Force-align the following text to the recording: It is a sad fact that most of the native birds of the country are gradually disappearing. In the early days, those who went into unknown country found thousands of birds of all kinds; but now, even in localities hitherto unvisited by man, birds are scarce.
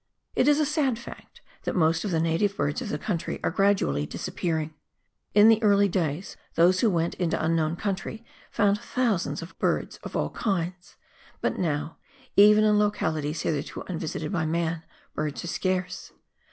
It 0.35 0.47
is 0.47 0.59
a 0.59 0.65
sad 0.65 0.97
fact 0.97 1.41
that 1.63 1.75
most 1.75 2.03
of 2.03 2.09
the 2.09 2.19
native 2.19 2.57
birds 2.57 2.81
of 2.81 2.89
the 2.89 2.97
country 2.97 3.39
are 3.43 3.51
gradually 3.51 4.07
disappearing. 4.07 4.73
In 5.35 5.47
the 5.47 5.61
early 5.61 5.87
days, 5.87 6.37
those 6.55 6.79
who 6.79 6.89
went 6.89 7.13
into 7.21 7.39
unknown 7.39 7.75
country 7.75 8.25
found 8.49 8.79
thousands 8.79 9.43
of 9.43 9.55
birds 9.59 9.97
of 9.97 10.15
all 10.15 10.31
kinds; 10.31 10.95
but 11.39 11.59
now, 11.59 11.97
even 12.35 12.63
in 12.63 12.79
localities 12.79 13.43
hitherto 13.43 13.83
unvisited 13.85 14.31
by 14.31 14.43
man, 14.43 14.81
birds 15.13 15.43
are 15.43 15.47
scarce. 15.47 16.11